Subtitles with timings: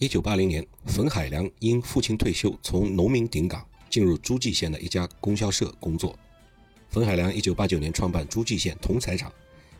[0.00, 6.16] 一九八零年，冯海良因父亲退休，从农民顶岗进入诸暨县的一家供销社工作。
[6.88, 9.32] 冯海良一九八九年创办诸暨县铜材厂，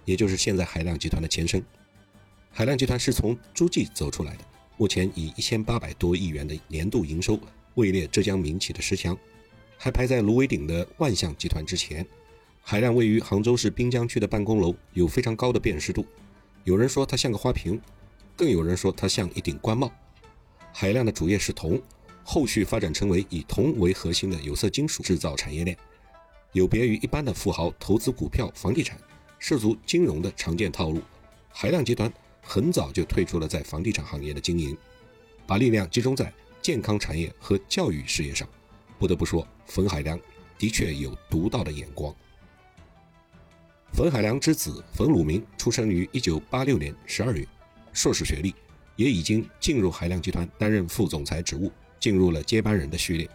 [0.05, 1.65] 也就是现在海亮集团的前身。
[2.51, 4.45] 海亮集团是从诸暨走出来的，
[4.77, 7.39] 目前以一千八百多亿元的年度营收
[7.77, 9.17] 位列浙江民企的十强，
[9.77, 12.05] 还排在芦苇顶的万象集团之前。
[12.61, 16.05] 海亮位于杭州市滨江区的办公楼有非常高的辨识度，
[16.65, 17.81] 有人说它像个花瓶，
[18.35, 19.89] 更有人说它像一顶官帽。
[20.81, 21.83] 海量的主业是铜，
[22.23, 25.77] 后续发展成为以铜为核心的有色金属制造产业链，
[26.53, 28.97] 有别于一般的富豪投资股票、房地产，
[29.41, 31.03] 涉足金融的常见套路。
[31.51, 32.09] 海量集团
[32.41, 34.79] 很早就退出了在房地产行业的经营，
[35.49, 38.49] 把力量集中在健康产业和教育事业上。
[39.01, 40.17] 不得不说，冯海良
[40.61, 42.15] 的确有独到的眼光。
[43.93, 47.49] 冯海良之子冯鲁明出生于1986年12月，
[47.93, 48.55] 硕士学历。
[48.99, 51.71] 也已经进入海量集团担任副总裁职务，
[52.01, 53.31] 进入了接班人的序列。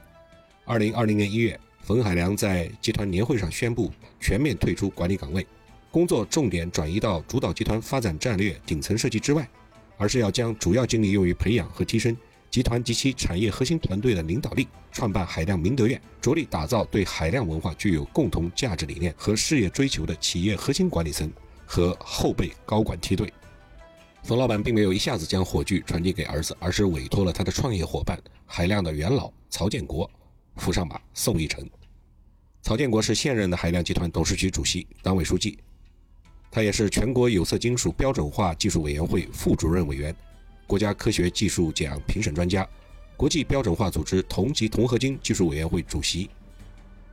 [0.66, 5.48] 二零二零年一月，冯海良在集团年会上宣布全面退出管理岗位，
[5.90, 9.49] 工作重点转移到主导集团发展战略顶层设计之外，
[9.96, 12.16] 而是要将主要精力用于培养和提升
[12.51, 21.32] 集团及其产业核心团队的领导力，创办海量明德院，着力打造对海量文化具有共同价值理念和事业追求的企业核心管理层
[21.66, 23.32] 和后备高管梯队。
[24.24, 30.10] 冯老板并没有一下子将火炬传递给儿子，而是委托了他的创业伙伴海量的元老曹建国
[30.55, 31.70] 扶上马送一程。
[32.62, 35.60] 曹建国是现任的海量集团董事局主席、党委书记，
[36.49, 40.16] 他也是全国有色金属标准化技术委员会副主任委员、
[40.66, 42.66] 国家科学技术奖评审专家、
[43.18, 46.29] 国际标准化组织铜及铜合金技术委员会主席。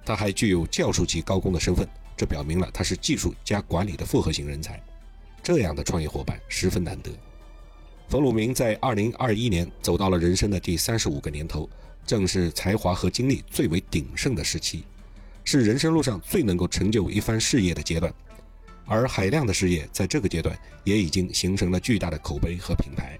[0.07, 4.81] 他还具有教授级高工的身份，这表明了他是技术加管理的复合型人才。
[5.43, 7.11] 这样的创业伙伴十分难得。
[8.09, 11.69] 冯鲁明在二零二一年走到了人生的第三十五个年头，
[12.05, 14.85] 正是才华和精力最为鼎盛的时期，
[15.45, 18.13] 是人生路上最能够成就一番事业的阶段。
[18.85, 23.17] 而海量的事业在这个阶段也已经形成了巨大的口碑和品牌。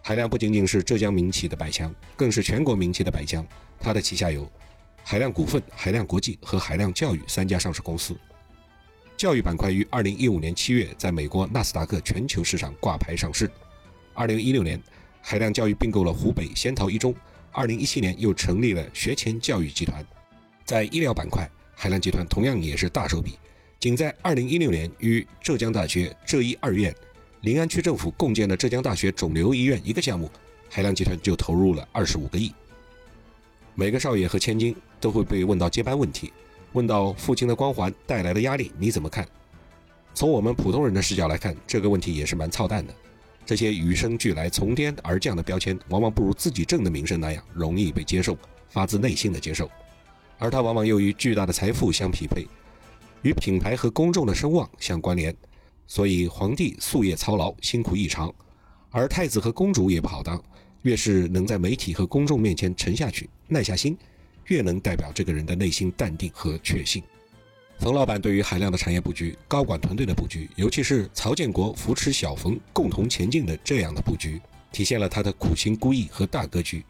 [0.00, 3.44] 海量不仅仅是浙江民企的百强，更是全国民企的百强。
[3.80, 4.48] 它的旗下有
[5.02, 8.16] 海量股份、海量国际和海量教育三家上市公司。
[9.16, 13.50] 教育板块于二零一五年七月在美国纳斯达克全球市场挂牌上市。
[14.12, 14.80] 二零一六年，
[15.22, 17.14] 海量教育并购了湖北仙桃一中。
[17.50, 20.06] 二零一七年又成立了学前教育集团。
[20.66, 23.38] 在医疗板块，海量集团同样也是大手笔，
[23.80, 26.94] 仅在二零一六年与浙江大学浙医二院、
[27.40, 30.30] 临安区政府共建的浙江大学肿瘤医院一个项目，
[30.68, 32.52] 海量集团就投入了二十五个亿。
[33.74, 36.30] 每个少爷和千金都会被问到接班问题。
[36.76, 39.26] 问到父亲的光环带来的压力，你怎么看？
[40.12, 42.94] 从我们普通人的视角来看，这个问题也是蛮操蛋的。
[43.46, 48.36] 这些与生俱来、从天而降的标签，往往不如自己挣的名声那样容易被接受，
[48.68, 49.70] 发自内心的接受。
[50.36, 52.46] 而它往往又与巨大的财富相匹配，
[53.22, 55.34] 与品牌和公众的声望相关联。
[55.86, 58.28] 所以皇帝夙夜操劳，辛苦异常；
[58.90, 60.38] 而太子和公主也不好当，
[60.82, 63.96] 越是能在媒体和公众面前沉下去、耐下心。
[64.46, 67.02] 越能代表这个人的内心淡定和确信。
[67.78, 74.40] 冯老板对于海量的产业布局、高管团队的布局，尤其是曹建国扶持小冯共同前进的这样的布局，
[74.72, 76.82] 体现了他的苦心孤诣和大格局。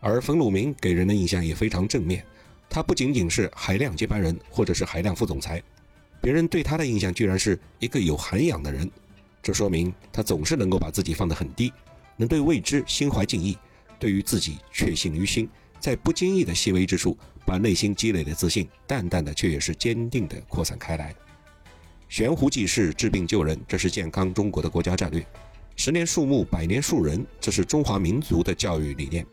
[0.00, 2.24] 而冯鲁明给人的印象也非常正面，
[2.68, 5.62] 他不仅仅是海量接班人，或者是海量副总裁，
[6.20, 8.90] 别人对他的印象居然是一个有涵养的人。
[9.42, 11.70] 这说明他总是能够把自己放得很低，
[12.16, 13.58] 能对未知心怀敬意，
[13.98, 15.46] 对于自己确信于心。
[15.82, 21.12] 在不经意的细微之处，把内心积累的自信，淡淡的却也是坚定的扩散开来。
[22.08, 25.26] 悬壶济世，治病救人，这是健康中国的国家战略。
[25.74, 29.26] 十年树木，百年树人，这是中华民族的教育理念。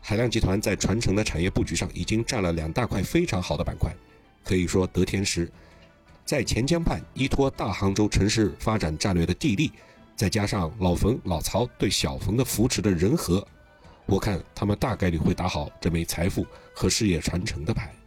[0.00, 3.94] 海量集团在传承的产业布局上，已经占了两大块非常好的板块，
[4.42, 5.52] 可以说得天时。
[6.24, 9.70] 在钱江畔依托大杭州城市发展战略的地利，
[10.16, 13.46] 再加上老冯、老曹对小冯的扶持的人和。
[14.06, 18.03] 我看他们大概率会打好这枚财富和事业传承的牌。